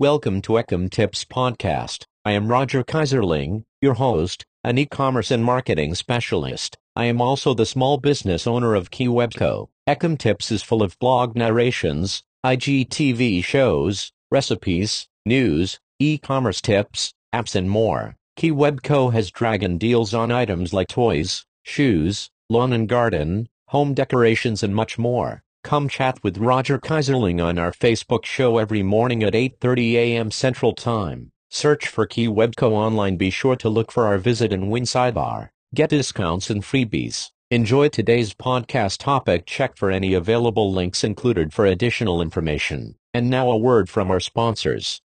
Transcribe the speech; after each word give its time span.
Welcome 0.00 0.40
to 0.42 0.54
Ecom 0.54 0.88
Tips 0.88 1.26
Podcast. 1.26 2.06
I 2.24 2.32
am 2.32 2.48
Roger 2.48 2.82
Keyserling, 2.82 3.64
your 3.82 3.92
host, 3.92 4.46
an 4.64 4.78
e-commerce 4.78 5.30
and 5.30 5.44
marketing 5.44 5.94
specialist. 5.94 6.78
I 6.96 7.04
am 7.04 7.20
also 7.20 7.52
the 7.52 7.66
small 7.66 7.98
business 7.98 8.46
owner 8.46 8.74
of 8.74 8.90
KeyWebCo. 8.90 9.68
Ecom 9.86 10.16
Tips 10.16 10.50
is 10.50 10.62
full 10.62 10.82
of 10.82 10.98
blog 11.00 11.36
narrations, 11.36 12.22
IGTV 12.46 13.44
shows, 13.44 14.10
recipes, 14.30 15.06
news, 15.26 15.78
e-commerce 15.98 16.62
tips, 16.62 17.12
apps 17.34 17.54
and 17.54 17.68
more. 17.68 18.16
KeyWebCo 18.38 19.12
has 19.12 19.30
dragon 19.30 19.76
deals 19.76 20.14
on 20.14 20.32
items 20.32 20.72
like 20.72 20.88
toys, 20.88 21.44
shoes, 21.62 22.30
lawn 22.48 22.72
and 22.72 22.88
garden, 22.88 23.50
home 23.66 23.92
decorations 23.92 24.62
and 24.62 24.74
much 24.74 24.96
more. 24.96 25.42
Come 25.62 25.88
chat 25.88 26.22
with 26.24 26.38
Roger 26.38 26.78
Keyserling 26.78 27.44
on 27.44 27.58
our 27.58 27.70
Facebook 27.70 28.24
show 28.24 28.56
every 28.56 28.82
morning 28.82 29.22
at 29.22 29.34
8:30 29.34 29.92
a.m. 29.94 30.30
Central 30.30 30.74
Time. 30.74 31.32
Search 31.50 31.86
for 31.86 32.06
KeyWebCo 32.06 32.70
online. 32.72 33.16
Be 33.16 33.30
sure 33.30 33.56
to 33.56 33.68
look 33.68 33.92
for 33.92 34.06
our 34.06 34.16
visit 34.16 34.52
and 34.52 34.70
win 34.70 34.84
sidebar. 34.84 35.50
Get 35.74 35.90
discounts 35.90 36.48
and 36.48 36.62
freebies. 36.62 37.30
Enjoy 37.50 37.88
today's 37.88 38.32
podcast 38.32 38.98
topic. 38.98 39.44
Check 39.44 39.76
for 39.76 39.90
any 39.90 40.14
available 40.14 40.72
links 40.72 41.04
included 41.04 41.52
for 41.52 41.66
additional 41.66 42.22
information. 42.22 42.94
And 43.12 43.28
now 43.28 43.50
a 43.50 43.58
word 43.58 43.90
from 43.90 44.10
our 44.10 44.20
sponsors. 44.20 45.02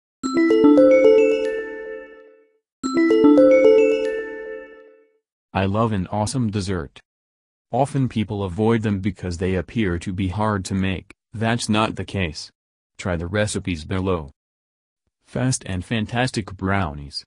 I 5.53 5.65
love 5.65 5.91
an 5.91 6.07
awesome 6.07 6.51
dessert. 6.51 6.99
Often 7.73 8.09
people 8.09 8.43
avoid 8.43 8.83
them 8.83 8.99
because 8.99 9.39
they 9.39 9.55
appear 9.55 9.97
to 9.97 10.13
be 10.13 10.27
hard 10.27 10.63
to 10.65 10.75
make, 10.75 11.11
that's 11.33 11.67
not 11.67 11.95
the 11.95 12.05
case. 12.05 12.51
Try 12.99 13.15
the 13.15 13.25
recipes 13.25 13.83
below. 13.83 14.29
Fast 15.25 15.63
and 15.65 15.83
fantastic 15.83 16.55
brownies. 16.55 17.25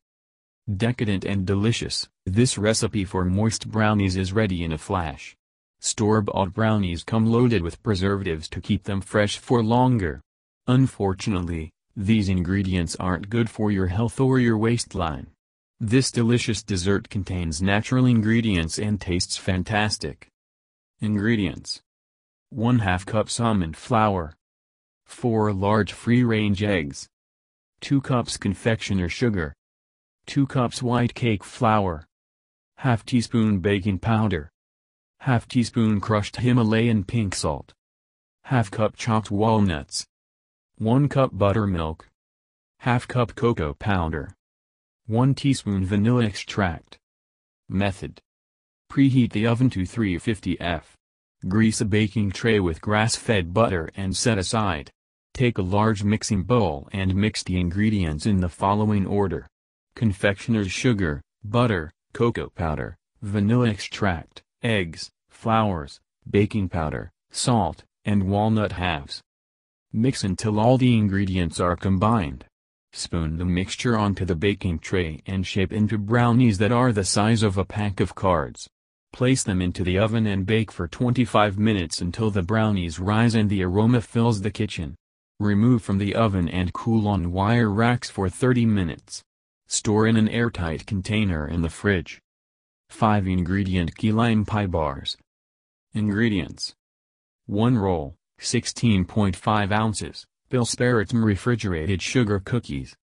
Decadent 0.72 1.24
and 1.24 1.44
delicious, 1.44 2.08
this 2.24 2.56
recipe 2.56 3.05
for 3.05 3.24
moist 3.24 3.69
brownies 3.69 4.17
is 4.17 4.33
ready 4.33 4.62
in 4.62 4.70
a 4.70 4.78
flash. 4.78 5.34
Store-bought 5.80 6.55
brownies 6.55 7.02
come 7.02 7.27
loaded 7.27 7.62
with 7.62 7.83
preservatives 7.83 8.48
to 8.50 8.61
keep 8.61 8.84
them 8.84 9.00
fresh 9.00 9.39
for 9.39 9.64
longer. 9.64 10.20
Unfortunately, 10.69 11.72
these 11.97 12.28
ingredients 12.28 12.94
aren't 13.00 13.30
good 13.30 13.50
for 13.50 13.72
your 13.72 13.89
health 13.89 14.20
or 14.20 14.39
your 14.39 14.56
waistline. 14.56 15.27
This 15.80 16.12
delicious 16.12 16.62
dessert 16.62 17.11
contains 17.11 17.61
natural 17.61 18.06
ingredients 18.06 18.78
and 18.78 19.00
tastes 19.00 19.36
fantastic. 19.36 20.28
Ingredients. 21.00 21.83
1 22.48 22.78
2 22.78 23.05
cups 23.05 23.39
almond 23.39 23.77
flour. 23.77 24.34
4 25.05 25.52
large 25.52 25.92
free-range 25.92 26.62
eggs. 26.62 27.06
2 27.83 28.00
cups 28.00 28.39
confectioner 28.39 29.06
sugar. 29.06 29.55
2 30.24 30.47
cups 30.47 30.83
white 30.83 31.14
cake 31.14 31.44
flour. 31.44 32.06
Half 32.78 33.05
teaspoon 33.05 33.58
baking 33.58 33.98
powder. 33.98 34.48
Half 35.20 35.48
teaspoon 35.48 36.00
crushed 36.00 36.36
Himalayan 36.36 37.05
pink 37.05 37.34
salt. 37.34 37.74
Half 38.44 38.70
cup 38.70 38.97
chopped 38.97 39.30
walnuts. 39.30 40.06
1 40.78 41.11
cup 41.11 41.36
buttermilk. 41.36 42.08
Half 42.78 43.06
cup 43.06 43.34
cocoa 43.34 43.74
powder. 43.74 44.34
1 45.08 45.34
teaspoon 45.34 45.84
vanilla 45.84 46.24
extract. 46.24 46.98
Method. 47.69 48.22
Preheat 48.91 49.33
the 49.33 49.47
oven 49.47 49.69
to 49.70 49.84
350 49.84 50.59
F. 50.61 50.97
Grease 51.47 51.83
a 51.83 51.84
baking 51.84 52.31
tray 52.31 52.59
with 52.59 52.81
grass-fed 52.81 53.53
butter 53.53 53.91
and 53.95 54.17
set 54.17 54.39
aside. 54.39 54.91
Take 55.34 55.59
a 55.59 55.62
large 55.62 56.03
mixing 56.03 56.45
bowl 56.45 56.89
and 56.92 57.14
mix 57.14 57.42
the 57.42 57.61
ingredients 57.61 58.25
in 58.25 58.41
the 58.41 58.48
following 58.48 59.07
order. 59.07 59.47
Confectioner's 59.95 60.73
sugar, 60.73 61.20
butter, 61.45 61.92
cocoa 62.14 62.48
powder, 62.48 62.96
vanilla 63.20 63.69
extract, 63.69 64.42
eggs, 64.63 65.11
flours, 65.29 66.01
baking 66.29 66.70
powder, 66.70 67.11
salt, 67.30 67.85
and 68.07 68.29
walnut 68.29 68.73
halves. 68.73 69.20
Mix 69.92 70.25
until 70.25 70.58
all 70.58 70.79
the 70.79 70.96
ingredients 70.96 71.61
are 71.61 71.77
combined. 71.77 72.46
Spoon 72.92 73.36
the 73.36 73.45
mixture 73.45 73.98
onto 73.98 74.25
the 74.25 74.35
baking 74.35 74.79
tray 74.79 75.20
and 75.27 75.46
shape 75.46 75.70
into 75.70 75.98
brownies 75.98 76.57
that 76.57 76.73
are 76.73 76.92
the 76.92 77.05
size 77.05 77.42
of 77.42 77.58
a 77.58 77.64
pack 77.64 78.01
of 78.01 78.14
cards. 78.14 78.70
Place 79.16 79.42
them 79.42 79.62
into 79.62 79.82
the 79.82 79.98
oven 79.98 80.27
and 80.27 80.44
bake 80.44 80.70
for 80.70 80.86
25 80.86 81.56
minutes 81.56 82.02
until 82.02 82.30
the 82.30 82.42
brownies 82.42 82.98
rise 82.98 83.34
and 83.34 83.48
the 83.48 83.64
aroma 83.64 84.02
fills 84.02 84.42
the 84.42 84.50
kitchen. 84.50 84.94
Remove 85.40 85.82
from 85.82 85.96
the 85.96 86.14
oven 86.14 86.50
and 86.50 86.74
cool 86.74 87.08
on 87.08 87.32
wire 87.32 87.70
racks 87.70 88.10
for 88.10 88.28
30 88.28 88.66
minutes. 88.66 89.22
Store 89.68 90.06
in 90.06 90.18
an 90.18 90.28
airtight 90.28 90.84
container 90.84 91.48
in 91.48 91.62
the 91.62 91.70
fridge. 91.70 92.20
5 92.90 93.27
ingredient 93.27 93.96
key 93.96 94.12
lime 94.12 94.44
pie 94.44 94.66
bars. 94.66 95.16
Ingredients 95.94 96.74
1 97.46 97.78
roll, 97.78 98.16
16.5 98.38 99.72
ounces. 99.72 100.27
Pillsbury™ 100.50 101.24
refrigerated 101.24 102.02
sugar 102.02 102.38
cookies. 102.38 102.94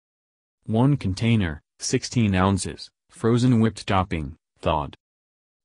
1 0.67 0.95
container, 0.97 1.63
16 1.79 2.35
ounces, 2.35 2.91
frozen 3.09 3.59
whipped 3.59 3.87
topping, 3.87 4.35
thawed. 4.59 4.95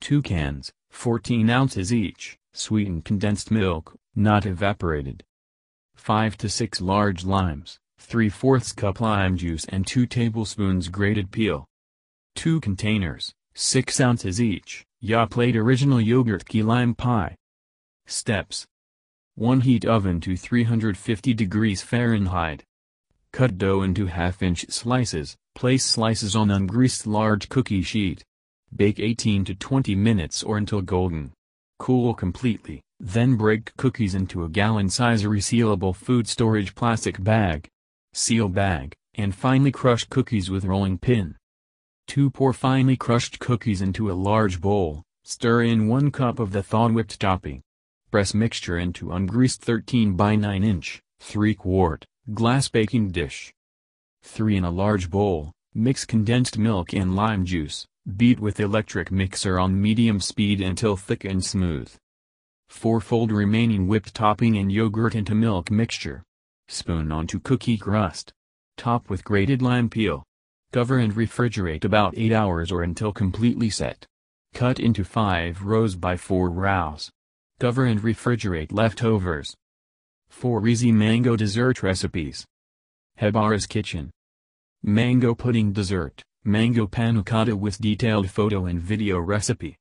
2 0.01 0.23
cans, 0.23 0.73
14 0.91 1.49
ounces 1.51 1.93
each, 1.93 2.39
sweetened 2.53 3.05
condensed 3.05 3.51
milk, 3.51 3.97
not 4.15 4.47
evaporated. 4.47 5.25
5 5.97 6.37
to 6.39 6.49
6 6.49 6.81
large 6.81 7.25
limes, 7.25 7.79
3 7.99 8.29
fourths 8.29 8.73
cup 8.73 9.01
lime 9.01 9.37
juice 9.37 9.65
and 9.67 9.87
2 9.87 10.07
tablespoons 10.07 10.89
grated 10.89 11.31
peel. 11.31 11.67
2 12.37 12.61
containers, 12.61 13.33
6 13.55 14.01
ounces 14.01 14.41
each, 14.41 14.85
Yoplait 15.03 15.55
original 15.55 16.01
yogurt 16.01 16.45
key 16.45 16.63
lime 16.63 16.93
pie. 16.95 17.37
Steps 18.07 18.67
1 19.37 19.61
heat 19.61 19.85
oven 19.85 20.21
to 20.21 20.37
350 20.37 21.35
degrees 21.35 21.83
Fahrenheit. 21.83 22.65
Cut 23.33 23.59
dough 23.59 23.83
into 23.83 24.07
half-inch 24.07 24.67
slices, 24.71 25.37
place 25.55 25.85
slices 25.85 26.35
on 26.35 26.49
ungreased 26.49 27.07
large 27.07 27.49
cookie 27.49 27.83
sheet. 27.83 28.25
Bake 28.75 29.01
18 29.01 29.45
to 29.47 29.55
20 29.55 29.95
minutes 29.95 30.43
or 30.43 30.59
until 30.59 30.83
golden. 30.83 31.33
Cool 31.79 32.15
completely, 32.15 32.83
then 33.01 33.37
break 33.37 33.75
cookies 33.77 34.15
into 34.15 34.45
a 34.45 34.49
gallon-size 34.49 35.25
resealable 35.25 35.95
food 35.95 36.29
storage 36.29 36.75
plastic 36.75 37.23
bag. 37.23 37.69
Seal 38.13 38.49
bag, 38.49 38.95
and 39.15 39.35
finely 39.35 39.73
crush 39.73 40.05
cookies 40.05 40.51
with 40.51 40.65
rolling 40.65 40.99
pin. 40.99 41.37
2. 42.09 42.31
Pour 42.31 42.53
finely 42.53 42.97
crushed 42.97 43.39
cookies 43.39 43.83
into 43.83 44.11
a 44.11 44.15
large 44.15 44.61
bowl, 44.61 45.03
stir 45.25 45.63
in 45.63 45.89
1 45.89 46.11
cup 46.11 46.39
of 46.39 46.53
the 46.53 46.63
thawed 46.63 46.93
whipped 46.93 47.21
topping. 47.21 47.63
Press 48.11 48.33
mixture 48.33 48.79
into 48.79 49.13
ungreased 49.13 49.61
13 49.61 50.15
by 50.15 50.35
9 50.35 50.65
inch, 50.65 51.03
3 51.21 51.55
quart, 51.55 52.07
glass 52.33 52.69
baking 52.69 53.11
dish. 53.11 53.53
3. 54.23 54.57
In 54.57 54.65
a 54.65 54.71
large 54.71 55.11
bowl, 55.11 55.53
mix 55.75 56.05
condensed 56.05 56.59
milk 56.59 56.93
and 56.93 57.15
lime 57.15 57.45
juice, 57.45 57.87
beat 58.17 58.41
with 58.41 58.61
electric 58.61 59.11
mixer 59.11 59.59
on 59.59 59.81
medium 59.81 60.19
speed 60.21 60.61
until 60.61 60.97
thick 60.97 61.25
and 61.25 61.45
smooth. 61.45 61.93
4. 62.69 63.01
Fold 63.01 63.33
remaining 63.33 63.87
whipped 63.87 64.15
topping 64.15 64.57
and 64.57 64.73
yogurt 64.73 65.15
into 65.15 65.35
milk 65.35 65.71
mixture. 65.71 66.23
Spoon 66.69 67.13
onto 67.13 67.39
cookie 67.41 67.77
crust. 67.77 68.33
Top 68.77 69.11
with 69.11 69.25
grated 69.25 69.61
lime 69.61 69.89
peel. 69.89 70.25
Cover 70.73 70.99
and 70.99 71.15
refrigerate 71.15 71.85
about 71.85 72.17
8 72.17 72.33
hours 72.33 72.71
or 72.71 72.83
until 72.83 73.13
completely 73.13 73.71
set. 73.71 74.07
Cut 74.55 74.79
into 74.79 75.05
5 75.05 75.63
rows 75.63 75.97
by 75.97 76.17
4 76.17 76.51
rows. 76.51 77.11
Cover 77.59 77.85
and 77.87 78.01
refrigerate 78.01 78.73
leftovers. 78.73 79.55
4 80.29 80.67
Easy 80.67 80.93
Mango 80.93 81.37
Dessert 81.37 81.83
Recipes. 81.83 82.45
Hebbar's 83.19 83.67
Kitchen. 83.67 84.11
Mango 84.83 85.35
Pudding 85.35 85.73
Dessert, 85.73 86.23
Mango 86.45 86.87
Panna 86.87 87.25
Cotta 87.25 87.57
with 87.57 87.81
detailed 87.81 88.31
photo 88.31 88.67
and 88.67 88.81
video 88.81 89.19
recipe. 89.19 89.77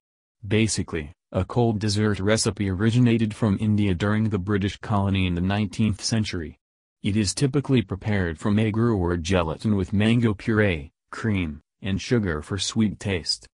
Basically, 0.46 1.14
a 1.32 1.46
cold 1.46 1.80
dessert 1.80 2.20
recipe 2.20 2.70
originated 2.70 3.34
from 3.34 3.58
India 3.62 3.94
during 3.94 4.30
the 4.30 4.40
British 4.40 4.76
colony 4.78 5.28
in 5.28 5.36
the 5.36 5.42
19th 5.42 6.02
century. 6.02 6.58
It 7.04 7.16
is 7.16 7.36
typically 7.36 7.84
prepared 7.84 8.40
from 8.40 8.58
agar 8.58 8.92
or 8.92 9.16
gelatin 9.18 9.76
with 9.76 9.94
mango 9.94 10.34
puree, 10.34 10.92
cream, 11.12 11.62
and 11.82 12.02
sugar 12.02 12.42
for 12.42 12.58
sweet 12.58 13.00
taste. 13.00 13.48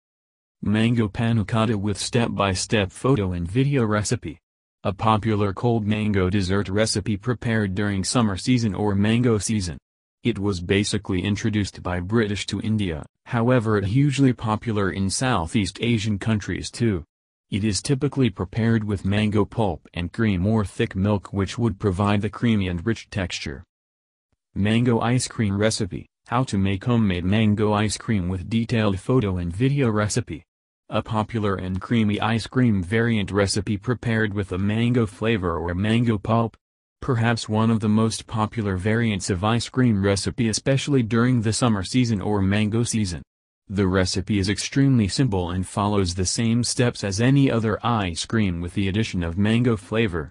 Mango 0.63 1.09
panna 1.09 1.45
cotta 1.47 1.79
with 1.79 1.97
step-by-step 1.97 2.93
photo 2.93 3.33
and 3.33 3.51
video 3.51 3.85
recipe. 3.85 4.39
A 4.85 4.93
popular 4.93 5.55
cold 5.55 5.87
mango 5.87 6.29
dessert 6.29 6.69
recipe 6.69 7.17
prepared 7.17 7.75
during 7.75 8.05
summer 8.05 8.37
season 8.37 8.75
or 8.75 8.95
mango 8.95 9.39
season. 9.39 9.79
It 10.23 10.39
was 10.39 10.61
basically 10.61 11.23
introduced 11.23 11.83
by 11.83 12.01
British 12.01 12.45
to 12.49 12.61
India, 12.61 13.07
however 13.25 13.79
it 13.79 13.87
hugely 13.87 14.35
popular 14.35 14.91
in 14.91 15.09
Southeast 15.09 15.79
Asian 15.81 16.19
countries 16.19 16.71
too. 16.71 17.05
It 17.51 17.65
is 17.65 17.81
typically 17.81 18.29
prepared 18.29 18.85
with 18.85 19.07
mango 19.07 19.47
pulp 19.47 19.89
and 19.95 20.13
cream 20.13 20.45
or 20.47 20.63
thick 20.67 20.95
milk 20.95 21.33
which 21.33 21.57
would 21.57 21.79
provide 21.79 22.21
the 22.21 22.29
creamy 22.29 22.69
and 22.69 22.85
rich 22.85 23.09
texture. 23.09 23.65
Mango 24.55 25.01
ice 25.01 25.27
cream 25.27 25.57
recipe, 25.57 26.07
how 26.27 26.45
to 26.45 26.59
make 26.59 26.85
homemade 26.85 27.25
mango 27.25 27.73
ice 27.73 27.97
cream 27.97 28.29
with 28.29 28.51
detailed 28.51 29.01
photo 29.01 29.39
and 29.39 29.51
video 29.51 29.89
recipe. 29.89 30.45
A 30.91 31.03
popular 31.03 31.55
and 31.55 31.81
creamy 31.81 32.21
ice 32.21 32.47
cream 32.47 32.83
variant 32.83 33.31
recipe 33.31 33.79
prepared 33.79 34.35
with 34.35 34.53
a 34.53 34.59
mango 34.59 35.07
flavor 35.07 35.57
or 35.57 35.75
mango 35.75 36.19
pulp. 36.19 36.59
Perhaps 37.01 37.49
one 37.49 37.71
of 37.71 37.81
the 37.81 37.89
most 37.89 38.27
popular 38.27 38.77
variants 38.77 39.31
of 39.31 39.43
ice 39.43 39.71
cream 39.71 40.05
recipe 40.05 40.49
especially 40.49 41.03
during 41.03 41.41
the 41.41 41.53
summer 41.53 41.83
season 41.83 42.21
or 42.21 42.43
mango 42.43 42.83
season. 42.83 43.23
The 43.71 43.87
recipe 43.87 44.39
is 44.39 44.51
extremely 44.51 45.09
simple 45.09 45.51
and 45.51 45.67
follows 45.67 46.15
the 46.15 46.27
same 46.27 46.63
steps 46.63 47.03
as 47.03 47.19
any 47.19 47.51
other 47.51 47.79
ice 47.85 48.27
cream 48.27 48.61
with 48.61 48.75
the 48.75 48.89
addition 48.89 49.23
of 49.23 49.39
mango 49.39 49.79
flavor. 49.79 50.31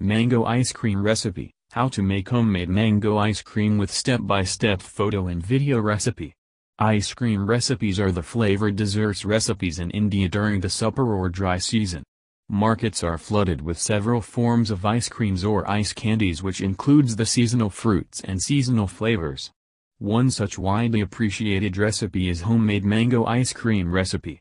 Mango 0.00 0.44
ice 0.44 0.72
cream 0.72 1.00
recipe, 1.00 1.52
how 1.70 1.86
to 1.90 2.02
make 2.02 2.28
homemade 2.28 2.68
mango 2.68 3.16
ice 3.16 3.40
cream 3.40 3.78
with 3.78 3.92
step-by-step 3.92 4.82
photo 4.82 5.28
and 5.28 5.46
video 5.46 5.78
recipe. 5.78 6.34
Ice 6.80 7.14
cream 7.14 7.46
recipes 7.46 8.00
are 8.00 8.10
the 8.10 8.22
flavored 8.22 8.74
desserts 8.74 9.24
recipes 9.24 9.78
in 9.78 9.90
India 9.90 10.28
during 10.28 10.60
the 10.60 10.70
supper 10.70 11.14
or 11.14 11.28
dry 11.28 11.58
season. 11.58 12.02
Markets 12.50 13.04
are 13.04 13.18
flooded 13.18 13.60
with 13.60 13.78
several 13.78 14.22
forms 14.22 14.70
of 14.70 14.86
ice 14.86 15.10
creams 15.10 15.44
or 15.44 15.70
ice 15.70 15.92
candies 15.92 16.42
which 16.42 16.62
includes 16.62 17.16
the 17.16 17.26
seasonal 17.26 17.68
fruits 17.68 18.22
and 18.24 18.40
seasonal 18.40 18.86
flavors. 18.86 19.50
One 19.98 20.30
such 20.30 20.58
widely 20.58 21.02
appreciated 21.02 21.76
recipe 21.76 22.30
is 22.30 22.40
homemade 22.40 22.86
mango 22.86 23.26
ice 23.26 23.52
cream 23.52 23.92
recipe. 23.92 24.40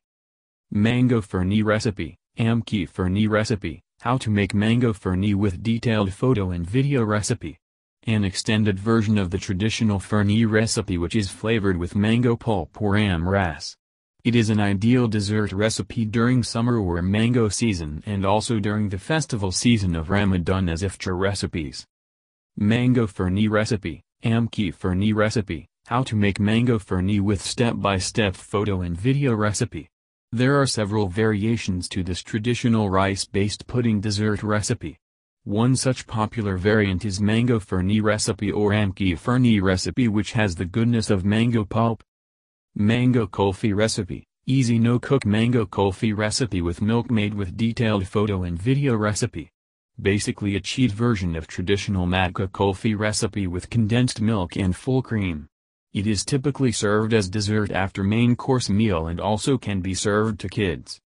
Mango 0.71 1.19
Phirni 1.19 1.65
recipe, 1.65 2.15
Amki 2.39 2.89
Phirni 2.89 3.27
recipe, 3.27 3.81
how 3.99 4.17
to 4.19 4.29
make 4.29 4.53
mango 4.53 4.93
Phirni 4.93 5.35
with 5.35 5.61
detailed 5.61 6.13
photo 6.13 6.51
and 6.51 6.65
video 6.65 7.03
recipe. 7.03 7.57
An 8.03 8.23
extended 8.23 8.79
version 8.79 9.17
of 9.17 9.31
the 9.31 9.37
traditional 9.37 9.99
Phirni 9.99 10.49
recipe 10.49 10.97
which 10.97 11.15
is 11.15 11.29
flavored 11.29 11.75
with 11.75 11.93
mango 11.93 12.37
pulp 12.37 12.81
or 12.81 12.93
amras. 12.93 13.75
It 14.27 14.35
is 14.35 14.49
an 14.49 14.59
ideal 14.59 15.07
dessert 15.07 15.53
recipe 15.53 16.03
during 16.03 16.43
summer 16.43 16.77
or 16.77 17.01
mango 17.01 17.47
season 17.47 18.03
and 18.05 18.25
also 18.25 18.59
during 18.59 18.89
the 18.89 18.97
festival 18.97 19.53
season 19.53 19.95
of 19.95 20.09
Ramadan 20.09 20.67
as 20.67 20.81
iftar 20.81 21.17
recipes. 21.17 21.85
Mango 22.57 23.07
Phirni 23.07 23.49
recipe, 23.49 24.01
Amki 24.25 24.75
Phirni 24.75 25.15
recipe, 25.15 25.69
how 25.85 26.03
to 26.03 26.17
make 26.17 26.41
mango 26.41 26.77
Phirni 26.77 27.21
with 27.21 27.41
step-by-step 27.41 28.33
-step 28.33 28.35
photo 28.35 28.81
and 28.81 28.99
video 28.99 29.33
recipe. 29.33 29.87
There 30.33 30.59
are 30.59 30.67
several 30.67 31.07
variations 31.07 31.87
to 31.87 32.03
this 32.03 32.21
traditional 32.21 32.89
rice-based 32.89 33.65
pudding 33.65 34.01
dessert 34.01 34.43
recipe. 34.43 34.97
One 35.45 35.77
such 35.77 36.05
popular 36.05 36.57
variant 36.57 37.05
is 37.05 37.21
mango 37.21 37.61
phirni 37.61 38.01
recipe 38.03 38.51
or 38.51 38.71
amki 38.71 39.17
phirni 39.17 39.61
recipe 39.61 40.09
which 40.09 40.33
has 40.33 40.55
the 40.55 40.71
goodness 40.75 41.09
of 41.09 41.23
mango 41.23 41.63
pulp. 41.63 42.03
Mango 42.79 43.25
kulfi 43.25 43.75
recipe, 43.75 44.23
easy 44.45 44.77
no-cook 44.77 45.25
mango 45.25 45.65
kulfi 45.65 46.15
recipe 46.15 46.61
with 46.61 46.79
milkmaid 46.79 47.33
with 47.33 47.57
detailed 47.57 48.07
photo 48.07 48.43
and 48.43 48.61
video 48.61 48.95
recipe. 48.95 49.49
Basically 49.99 50.55
a 50.55 50.59
cheat 50.59 50.91
version 50.91 51.35
of 51.35 51.47
traditional 51.47 52.05
matka 52.05 52.47
kulfi 52.47 52.95
recipe 52.95 53.47
with 53.47 53.71
condensed 53.71 54.21
milk 54.21 54.55
and 54.55 54.75
full 54.75 55.01
cream. 55.01 55.47
It 55.95 56.05
is 56.05 56.23
typically 56.23 56.71
served 56.71 57.15
as 57.15 57.29
dessert 57.29 57.71
after 57.71 58.03
main 58.03 58.35
course 58.35 58.69
meal 58.69 59.07
and 59.07 59.19
also 59.19 59.57
can 59.57 59.81
be 59.81 59.95
served 59.95 60.39
to 60.41 60.47
kids. 60.47 60.99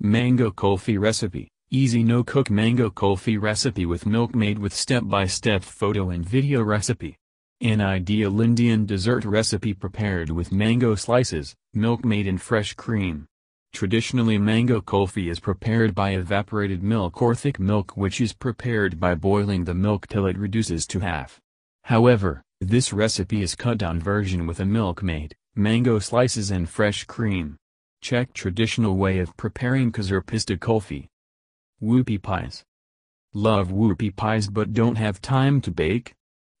Mango 0.00 0.50
Kulfi 0.50 0.98
Recipe 0.98 1.46
Easy 1.70 2.02
no-cook 2.02 2.50
mango 2.50 2.90
kulfi 2.90 3.40
recipe 3.40 3.86
with 3.86 4.06
milkmaid 4.06 4.58
with 4.58 4.74
step-by-step 4.74 5.62
-step 5.62 5.64
photo 5.64 6.10
and 6.10 6.28
video 6.28 6.64
recipe. 6.64 7.16
An 7.62 7.80
ideal 7.80 8.38
Indian 8.42 8.84
dessert 8.84 9.24
recipe 9.24 9.72
prepared 9.72 10.28
with 10.28 10.52
mango 10.52 10.94
slices, 10.94 11.54
milkmaid 11.72 12.26
in 12.26 12.36
fresh 12.36 12.74
cream. 12.74 13.26
Traditionally 13.72 14.36
mango 14.36 14.82
kulfi 14.82 15.30
is 15.30 15.40
prepared 15.40 15.94
by 15.94 16.10
evaporated 16.10 16.82
milk 16.82 17.22
or 17.22 17.34
thick 17.34 17.58
milk 17.58 17.96
which 17.96 18.20
is 18.20 18.34
prepared 18.34 19.00
by 19.00 19.14
boiling 19.14 19.64
the 19.64 19.72
milk 19.72 20.06
till 20.06 20.26
it 20.26 20.36
reduces 20.36 20.86
to 20.88 21.00
half. 21.00 21.40
However, 21.84 22.42
this 22.60 22.92
recipe 22.92 23.40
is 23.40 23.54
cut 23.54 23.78
down 23.78 24.00
version 24.00 24.46
with 24.46 24.60
a 24.60 24.66
milkmaid, 24.66 25.34
mango 25.54 25.98
slices 25.98 26.50
and 26.50 26.68
fresh 26.68 27.04
cream. 27.04 27.56
Check 28.02 28.34
traditional 28.34 28.98
way 28.98 29.18
of 29.18 29.34
preparing 29.38 29.92
Khazur 29.92 30.24
pista 30.24 30.58
kulfi. 30.58 31.08
Whoopie 31.82 32.20
pies. 32.20 32.64
Love 33.32 33.68
whoopie 33.68 34.14
pies 34.14 34.50
but 34.50 34.74
don't 34.74 34.96
have 34.96 35.22
time 35.22 35.62
to 35.62 35.70
bake? 35.70 36.12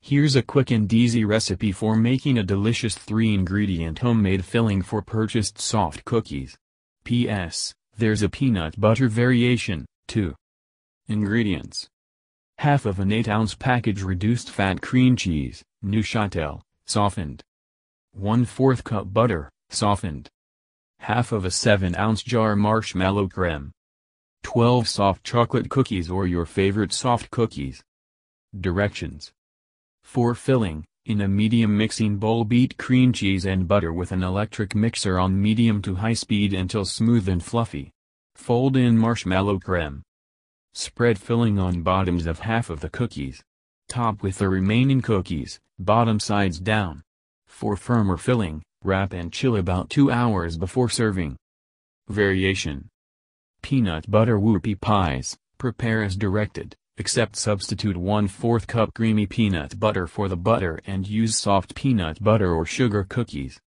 Here's 0.08 0.36
a 0.36 0.42
quick 0.42 0.70
and 0.70 0.92
easy 0.92 1.24
recipe 1.24 1.72
for 1.72 1.96
making 1.96 2.38
a 2.38 2.44
delicious 2.44 2.94
3-ingredient 2.94 3.98
homemade 3.98 4.44
filling 4.44 4.80
for 4.82 5.02
purchased 5.02 5.60
soft 5.60 6.04
cookies. 6.04 6.56
P.S. 7.02 7.74
There's 7.98 8.22
a 8.22 8.28
peanut 8.28 8.80
butter 8.80 9.08
variation, 9.08 9.84
too. 10.06 10.36
Ingredients. 11.08 11.88
Half 12.58 12.86
of 12.86 13.00
an 13.00 13.08
8-ounce 13.08 13.56
package 13.56 14.04
reduced 14.04 14.48
fat 14.48 14.80
cream 14.80 15.16
cheese, 15.16 15.64
Neufchâtel, 15.84 16.60
softened. 16.86 17.42
1 18.12 18.46
4th 18.46 18.84
cup 18.84 19.12
butter, 19.12 19.50
softened. 19.70 20.28
Half 21.00 21.32
of 21.32 21.44
a 21.44 21.48
7-ounce 21.48 22.22
jar 22.22 22.54
marshmallow 22.54 23.26
creme. 23.26 23.72
12 24.44 24.86
soft 24.86 25.24
chocolate 25.24 25.68
cookies 25.68 26.08
or 26.08 26.28
your 26.28 26.46
favorite 26.46 26.92
soft 26.92 27.28
cookies. 27.32 27.82
Directions. 28.56 29.32
For 30.06 30.34
filling, 30.34 30.86
in 31.04 31.20
a 31.20 31.28
medium 31.28 31.76
mixing 31.76 32.16
bowl 32.16 32.44
beat 32.44 32.78
cream 32.78 33.12
cheese 33.12 33.44
and 33.44 33.68
butter 33.68 33.92
with 33.92 34.12
an 34.12 34.22
electric 34.22 34.74
mixer 34.74 35.18
on 35.18 35.42
medium 35.42 35.82
to 35.82 35.96
high 35.96 36.14
speed 36.14 36.54
until 36.54 36.86
smooth 36.86 37.28
and 37.28 37.44
fluffy. 37.44 37.90
Fold 38.34 38.78
in 38.78 38.96
marshmallow 38.96 39.58
creme. 39.58 40.02
Spread 40.72 41.18
filling 41.18 41.58
on 41.58 41.82
bottoms 41.82 42.24
of 42.24 42.38
half 42.38 42.70
of 42.70 42.80
the 42.80 42.88
cookies. 42.88 43.42
Top 43.88 44.22
with 44.22 44.38
the 44.38 44.48
remaining 44.48 45.02
cookies, 45.02 45.60
bottom 45.78 46.18
sides 46.18 46.60
down. 46.60 47.02
For 47.48 47.76
firmer 47.76 48.16
filling, 48.16 48.62
wrap 48.84 49.12
and 49.12 49.30
chill 49.30 49.56
about 49.56 49.90
2 49.90 50.10
hours 50.10 50.56
before 50.56 50.88
serving. 50.88 51.36
Variation 52.08 52.88
Peanut 53.60 54.10
butter 54.10 54.38
whoopie 54.38 54.80
pies, 54.80 55.36
prepare 55.58 56.02
as 56.02 56.16
directed, 56.16 56.74
except 56.98 57.36
substitute 57.36 57.96
1 57.96 58.28
4th 58.28 58.66
cup 58.66 58.94
creamy 58.94 59.26
peanut 59.26 59.78
butter 59.78 60.06
for 60.06 60.28
the 60.28 60.36
butter 60.36 60.80
and 60.86 61.06
use 61.06 61.36
soft 61.36 61.74
peanut 61.74 62.22
butter 62.22 62.54
or 62.54 62.64
sugar 62.64 63.04
cookies. 63.08 63.60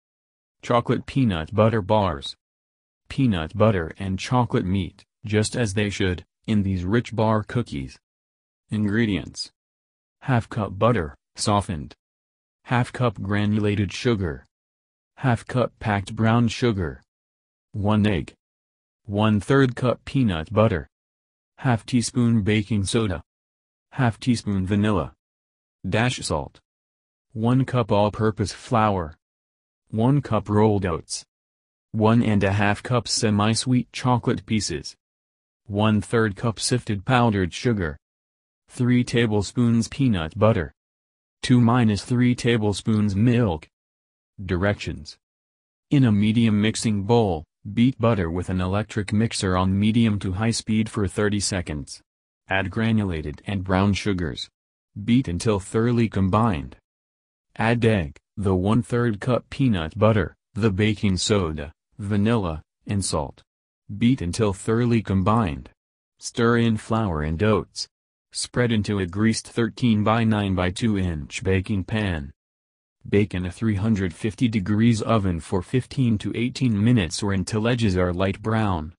Chocolate 0.63 1.07
peanut 1.07 1.55
butter 1.55 1.83
bars. 1.83 2.37
Peanut 3.09 3.57
butter 3.57 3.93
and 3.99 4.19
chocolate 4.19 4.65
meet, 4.65 5.05
just 5.25 5.57
as 5.57 5.75
they 5.75 5.91
should, 5.91 6.25
in 6.47 6.63
these 6.63 6.85
rich 6.85 7.15
bar 7.15 7.43
cookies. 7.43 7.99
Ingredients. 8.71 9.51
Half 10.21 10.49
cup 10.49 10.79
butter, 10.79 11.17
softened. 11.35 11.95
Half 12.65 12.93
cup 12.93 13.21
granulated 13.21 13.93
sugar. 13.93 14.45
Half 15.19 15.47
cup 15.47 15.73
packed 15.79 16.15
brown 16.15 16.49
sugar. 16.49 17.03
1 17.73 18.07
egg. 18.07 18.35
1 19.05 19.41
3rd 19.41 19.75
cup 19.77 20.05
peanut 20.05 20.53
butter. 20.53 20.89
Half 21.61 21.87
teaspoon 21.87 22.43
baking 22.43 22.85
soda. 22.85 23.23
Half 23.93 24.21
teaspoon 24.21 24.67
vanilla. 24.67 25.15
Dash 25.89 26.19
salt. 26.19 26.61
1 27.33 27.65
cup 27.65 27.91
all-purpose 27.91 28.53
flour. 28.53 29.17
1 29.91 30.21
cup 30.21 30.51
rolled 30.51 30.85
oats. 30.85 31.25
1 31.93 32.23
and 32.23 32.45
a 32.45 32.53
half 32.53 32.83
cup 32.83 33.09
semi-sweet 33.09 33.91
chocolate 33.91 34.45
pieces. 34.45 34.97
1 35.67 36.03
3rd 36.03 36.37
cup 36.37 36.61
sifted 36.61 37.07
powdered 37.07 37.55
sugar. 37.55 37.97
3 38.69 39.03
tablespoons 39.03 39.89
peanut 39.89 40.39
butter. 40.39 40.75
2-3 41.43 42.37
tablespoons 42.37 43.17
milk. 43.17 43.67
Directions. 44.45 45.17
In 45.91 46.05
a 46.05 46.13
medium 46.13 46.61
mixing 46.61 47.05
bowl, 47.05 47.46
beat 47.75 47.99
butter 47.99 48.31
with 48.31 48.49
an 48.49 48.61
electric 48.61 49.13
mixer 49.13 49.57
on 49.57 49.79
medium 49.79 50.19
to 50.21 50.33
high 50.33 50.51
speed 50.51 50.89
for 50.89 51.09
30 51.09 51.41
seconds. 51.41 52.01
Add 52.49 52.71
granulated 52.71 53.43
and 53.47 53.65
brown 53.65 53.93
sugars. 53.93 54.49
Beat 55.05 55.27
until 55.27 55.59
thoroughly 55.59 56.09
combined. 56.09 56.77
Add 57.57 57.85
egg, 57.85 58.17
the 58.37 58.55
1 58.55 58.83
3rd 58.83 59.21
cup 59.21 59.51
peanut 59.51 59.99
butter, 59.99 60.37
the 60.55 60.71
baking 60.71 61.17
soda, 61.17 61.73
vanilla, 61.99 62.63
and 62.87 63.05
salt. 63.05 63.43
Beat 63.99 64.23
until 64.23 64.53
thoroughly 64.53 65.03
combined. 65.03 65.71
Stir 66.19 66.59
in 66.59 66.77
flour 66.77 67.23
and 67.23 67.43
oats. 67.43 67.89
Spread 68.33 68.71
into 68.71 68.99
a 69.01 69.07
greased 69.07 69.49
13 69.49 70.05
by 70.05 70.23
9 70.23 70.55
by 70.55 70.71
2 70.71 70.99
inch 70.99 71.43
baking 71.43 71.85
pan. 71.85 72.31
Bake 73.09 73.35
in 73.35 73.47
a 73.47 73.53
350 73.53 74.49
degrees 74.49 75.03
oven 75.03 75.41
for 75.41 75.63
15 75.63 76.19
to 76.19 76.33
18 76.35 76.83
minutes 76.83 77.23
or 77.23 77.33
until 77.33 77.69
edges 77.69 77.97
are 77.97 78.13
light 78.13 78.43
brown. 78.43 78.95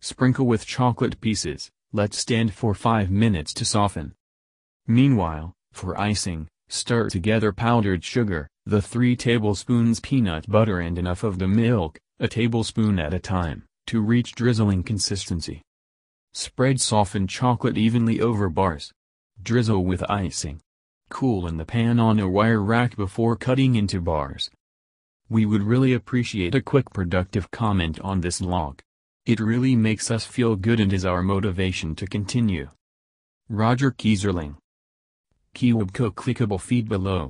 Sprinkle 0.00 0.46
with 0.46 0.66
chocolate 0.66 1.20
pieces, 1.20 1.70
let 1.92 2.14
stand 2.14 2.52
for 2.54 2.74
5 2.74 3.10
minutes 3.10 3.54
to 3.54 3.64
soften. 3.64 4.14
Meanwhile, 4.86 5.52
for 5.72 5.98
icing, 6.00 6.48
Stir 6.68 7.08
together 7.08 7.52
powdered 7.52 8.04
sugar, 8.04 8.48
the 8.64 8.80
3 8.80 9.16
tablespoons 9.16 9.98
peanut 9.98 10.48
butter 10.48 10.78
and 10.78 10.96
enough 10.98 11.24
of 11.24 11.40
the 11.40 11.48
milk, 11.48 11.98
a 12.20 12.28
tablespoon 12.28 13.00
at 13.00 13.12
a 13.12 13.18
time, 13.18 13.64
to 13.86 14.00
reach 14.00 14.36
drizzling 14.36 14.84
consistency. 14.84 15.62
Spread 16.32 16.80
softened 16.80 17.28
chocolate 17.28 17.76
evenly 17.76 18.20
over 18.20 18.48
bars. 18.48 18.92
Drizzle 19.42 19.84
with 19.84 20.08
icing. 20.08 20.60
Cool 21.10 21.48
in 21.48 21.58
the 21.58 21.66
pan 21.66 22.00
on 22.00 22.18
a 22.18 22.28
wire 22.28 22.62
rack 22.62 22.96
before 22.96 23.36
cutting 23.36 23.74
into 23.74 24.00
bars. 24.00 24.48
We 25.28 25.44
would 25.44 25.62
really 25.62 25.92
appreciate 25.92 26.54
a 26.54 26.62
quick 26.62 26.90
productive 26.92 27.50
comment 27.50 28.00
on 28.00 28.20
this 28.20 28.40
log. 28.40 28.80
It 29.26 29.38
really 29.38 29.76
makes 29.76 30.10
us 30.10 30.24
feel 30.24 30.56
good 30.56 30.80
and 30.80 30.92
is 30.92 31.04
our 31.04 31.22
motivation 31.22 31.94
to 31.96 32.06
continue. 32.06 32.68
Roger 33.48 33.90
Keyserling. 33.90 34.56
KeyWebCo 35.54 36.14
clickable 36.14 36.60
feed 36.60 36.88
below. 36.88 37.28